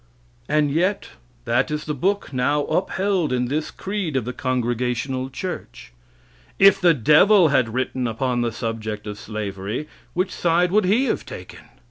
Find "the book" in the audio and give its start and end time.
1.85-2.33